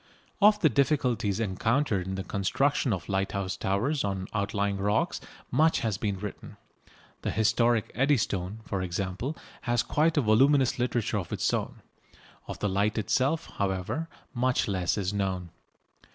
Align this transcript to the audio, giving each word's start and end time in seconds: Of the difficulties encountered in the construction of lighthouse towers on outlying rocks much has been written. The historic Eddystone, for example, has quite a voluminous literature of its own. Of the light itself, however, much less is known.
Of 0.41 0.59
the 0.61 0.67
difficulties 0.69 1.39
encountered 1.39 2.07
in 2.07 2.15
the 2.15 2.23
construction 2.23 2.91
of 2.91 3.07
lighthouse 3.07 3.55
towers 3.55 4.03
on 4.03 4.27
outlying 4.33 4.77
rocks 4.77 5.21
much 5.51 5.81
has 5.81 5.99
been 5.99 6.17
written. 6.17 6.57
The 7.21 7.29
historic 7.29 7.91
Eddystone, 7.93 8.61
for 8.65 8.81
example, 8.81 9.37
has 9.69 9.83
quite 9.83 10.17
a 10.17 10.21
voluminous 10.21 10.79
literature 10.79 11.19
of 11.19 11.31
its 11.31 11.53
own. 11.53 11.83
Of 12.47 12.57
the 12.57 12.67
light 12.67 12.97
itself, 12.97 13.45
however, 13.57 14.07
much 14.33 14.67
less 14.67 14.97
is 14.97 15.13
known. 15.13 15.51